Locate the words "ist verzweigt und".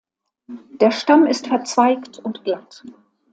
1.27-2.43